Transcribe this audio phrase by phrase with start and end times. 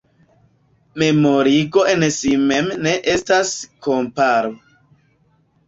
[1.01, 3.55] Memorigo en si mem ne estas
[3.89, 4.59] komparo.